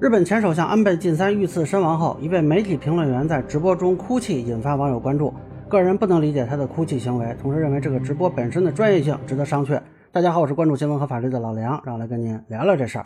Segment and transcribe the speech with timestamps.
[0.00, 5.32] 日本前首相安倍晋三遇刺身亡后，一位媒体评论员在直播中哭泣，引发网友关注。
[5.68, 9.80] 个人不能理解他的哭泣行为，同时认为这个直播本身的专业性值得商榷。
[10.10, 13.04] 大家好，我是关注新闻和法律的老梁，让我来跟您聊聊这事儿。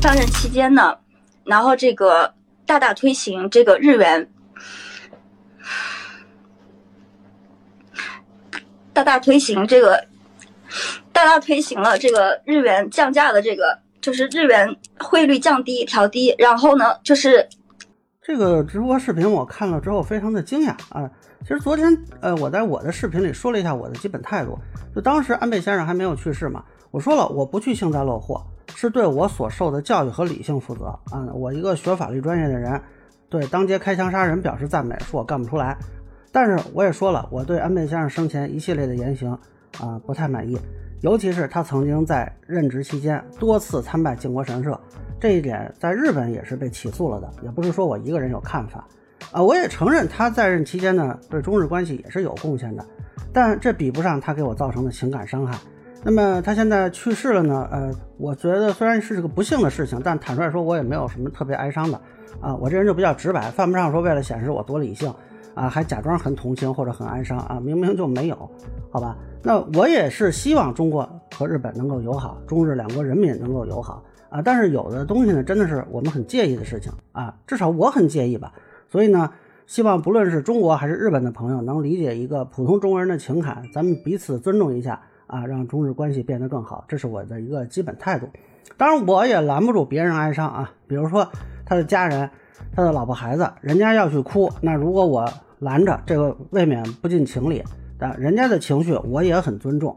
[0.00, 0.96] 上任期间呢，
[1.44, 2.32] 然后这个
[2.64, 4.28] 大大推行这个日元，
[8.94, 10.07] 大大推行这个。
[11.18, 17.48] 大大推行了这个日元降价的这个，就是日元汇率降低调低，然后呢，就是
[18.22, 21.10] 这个直播视频我看了之后非常的惊讶啊！
[21.42, 24.56] 其实昨天呃我在我的视频里说了一下我的基本态度，
[24.94, 28.40] 就当时安倍先生还没有去世嘛，我说了我不去幸灾乐祸，
[28.76, 31.26] 是对我所受的教育和理性负责啊！
[31.34, 32.80] 我一个学法律专业的人，
[33.28, 35.76] 对当街开枪杀人表示赞美，说我干不出来，
[36.30, 39.36] 但是我也说了，我对安倍先生生前一系列的言行
[39.80, 40.56] 啊不太满意。
[41.00, 44.78] 尤其是他曾经在任职期间多次参拜靖国神社，
[45.20, 47.30] 这一点在日本也是被起诉了的。
[47.42, 48.84] 也不是说我一个人有看法，
[49.30, 52.84] 啊，我也承认他在任期间呢对中日关系也是有贡献的，
[53.32, 55.56] 但这比不上他给我造成的情感伤害。
[56.02, 57.68] 那么他现在去世了呢？
[57.70, 62.00] 呃，我觉得虽然是个不幸的事情，但坦率说，我也没有什么特别哀伤的。
[62.40, 65.12] 啊，我这人就比较直白，犯不上说为了显示我多理性。
[65.54, 68.48] 啊，还假装很同情或者很哀伤啊，明明就没有，
[68.90, 69.16] 好吧？
[69.42, 74.42] 那我也是希望中国和日本能够友好，中日两国人民能够友好啊。
[74.42, 78.52] 但是有的东西呢，真的是我们很介意的事情啊，至少我很介意吧。
[78.88, 79.30] 所以呢，
[79.66, 88.28] 希望不论是中国还是日本的朋友能理解一个普通中国人的情感，咱们彼此尊重一下啊，让中日关系变得更好，这是我的一个基本态度。
[88.76, 91.28] 当然，我也拦不住别人哀伤啊，比如说
[91.64, 92.28] 他的家人、
[92.74, 95.28] 他的老婆孩子，人家要去哭，那如果我。
[95.60, 97.64] 拦着这个未免不近情理，
[97.98, 99.96] 但人家的情绪我也很尊重。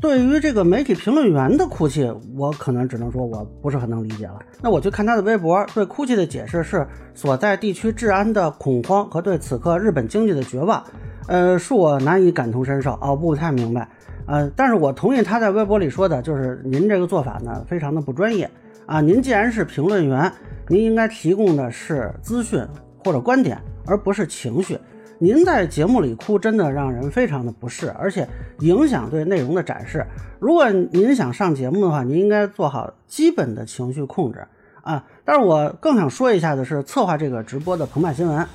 [0.00, 4.38] 对于这个媒体评论员的哭泣，我可能只能说我不是很能理解了。
[4.60, 10.84] 那我去看他的微博，对哭泣的解释是所在地区治安的恐慌和对此刻日本经济的绝望，
[11.28, 13.88] 呃，恕我难以感同身受哦，不太明白。
[14.26, 18.50] 呃，但是我同意他在微博里说的，就是您这个做法呢非常的不专业
[18.86, 19.00] 啊。
[19.00, 20.30] 您既然是评论员，
[20.68, 22.62] 您应该提供的是资讯
[23.04, 23.58] 或者观点。
[23.86, 24.78] 而不是情绪，
[25.24, 30.04] 您在节目里哭真的让人非常的不适，而且影响对内容的展示。
[30.38, 34.46] 如果您想上节目的话，您应该做好基本的情绪控制
[34.82, 35.02] 啊。
[35.24, 38.46] 但是我更想说一下的是，策划这个直播的澎湃新闻，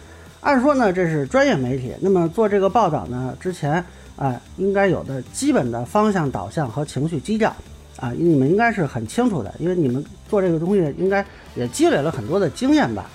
[0.42, 3.84] 按说呢这是专业媒体，那么做这个报道呢之前
[4.16, 7.52] 啊应该有的基本的方向导向和情绪基调
[8.00, 11.26] 啊，你们应该是很清楚的，因为你们做这个东西应该
[11.56, 13.10] 也积累了很多的经验吧。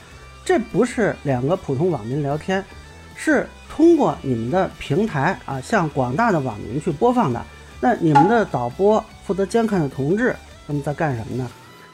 [0.45, 2.63] 这不是两个普通网民聊天，
[3.17, 7.43] 是通过你们的平台啊，向广大的网民去播放的。
[7.81, 10.35] 那你们的导播负责监看的同志，
[10.67, 11.51] 他们在干什么呢？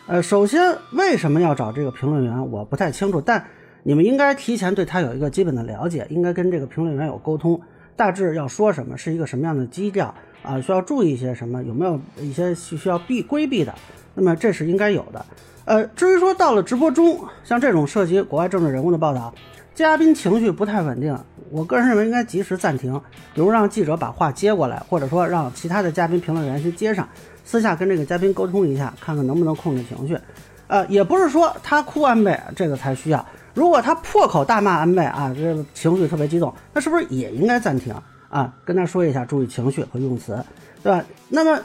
[0.06, 3.44] 呃，首先为什么要找这个评论员，我不太清楚，但
[3.82, 7.60] 你们应该提前对他有一个基本的了解，应该跟这个评论员有沟通，
[7.96, 13.74] 大致要说什么，是一个什么样的基调啊，需要注意一些什么，有没有一些需要避规避的？
[14.14, 15.24] 那么这是应该有的。
[15.64, 19.32] 呃，至于说到了直播中，像这种涉及国外政治人物的报道，
[19.74, 21.16] 嘉宾情绪不太稳定，
[21.50, 23.00] 我个人认为应该及时暂停，
[23.34, 27.08] 比如让记者把话接过来，或者说让其他的嘉宾评论员先接上，
[27.44, 30.18] 私下跟这个嘉宾沟通一下，看看能不能控制情绪。
[30.66, 37.94] 呃，也不是说他哭安倍这个才需要，如果他破口大骂安倍啊，这个情绪特别激动，那是不是也应该暂停
[38.28, 38.52] 啊？
[38.64, 40.38] 跟他说一下，注意情绪和用词，
[40.82, 41.04] 对吧？
[41.28, 41.60] 那么，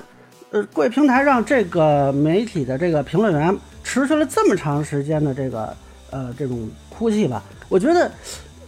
[0.56, 3.54] 呃，贵平台让这个媒体的这个评论员。
[3.84, 5.76] 持续了这么长时间的这个
[6.12, 8.10] 呃这种哭泣吧，我觉得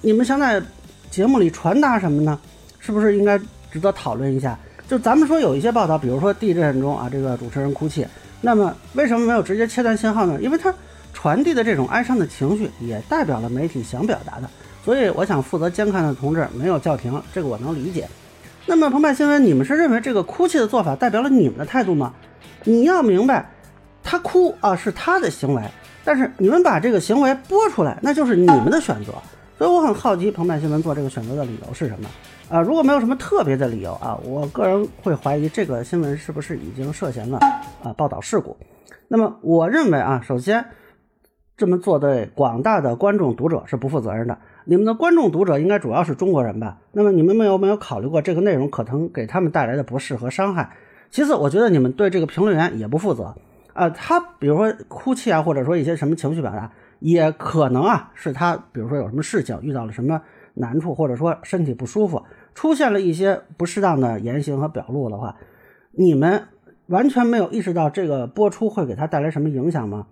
[0.02, 0.62] 你们想在
[1.09, 2.38] 节目里传达什么呢？
[2.80, 3.40] 是不是应该
[3.72, 4.59] 值得讨论一下？
[4.86, 8.06] 就咱们说有一些报道，比如说地震中啊，这个主持人哭泣，
[8.42, 10.38] 那么为什么没有直接切断信号呢？
[10.42, 10.74] 因为它
[11.14, 14.50] 传递的这种哀伤的情绪也代表了媒体想表达的，
[14.84, 18.06] 所以我想负责监看的同志没有叫停，这个我能理解。
[18.69, 22.13] 那么澎湃新闻，你们是认为这个哭泣的做法代表了你们的态度吗？
[22.66, 23.50] 你要明白。
[24.03, 25.62] 他哭啊，是他的行为，
[26.06, 29.12] 但是你们把这个行为播出来，那就是你们的选择。
[29.57, 32.09] 所以我很好奇，澎湃新闻做这个选择的理由是什么？
[32.50, 37.38] 啊，如果没有什么特别的理由啊，我个人会怀疑这个新闻是不是已经涉嫌了
[37.83, 38.56] 啊报道事故。
[39.09, 40.65] 那么我认为啊，首先
[41.57, 44.38] 这么做对广大的观众读者是不负责任的。
[44.63, 46.77] 你们的观众读者应该主要是中国人吧？
[46.92, 50.69] 那么你们没有没有考虑过这个内容可能给他们带来的不适和伤害？
[51.09, 53.33] 其次，我觉得你们对这个评论员也不负责。
[53.74, 60.21] 啊，他比如说哭泣啊，或者说一些什么情绪表达，也可能啊是他，比如说有什么事情遇到了什么
[60.54, 62.24] 难处，或者说身体不舒服，
[62.54, 65.36] 出现了一些不适当的言行和表露的话，
[65.92, 66.44] 你们
[66.88, 70.06] 完全没有意识到这个播出会给他带来什么影响吗？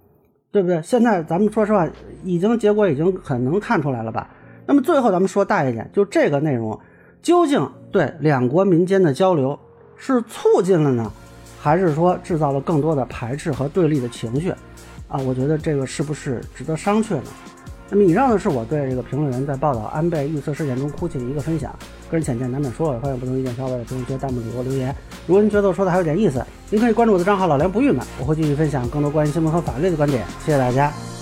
[0.56, 0.82] 对不对？
[0.82, 1.86] 现在咱们说实话，
[2.24, 4.30] 已经结果已经很能看出来了吧？
[4.66, 6.80] 那么最后咱们说大一点，就这个内容
[7.22, 9.60] 究竟对两国民间的交流
[9.98, 11.12] 是促进了呢，
[11.60, 14.50] 还是说制造了更多的排斥和对立的情绪？
[15.10, 17.24] 啊，我觉得这个是不是值得商榷呢？
[17.90, 21.72] 那么以上呢是我对这个评论员在报道安倍遇刺事件中哭泣的一个分享，
[22.10, 24.94] 个人浅见难免说了，欢迎不同意见小伙伴在评论区弹幕里给我留言。
[25.28, 30.26] 如果您觉得我说的还有点意思，您可以关注我的账号老梁不郁闷，我会继续分享更多关于新闻和法律的观点。
[30.44, 31.15] 谢谢大家。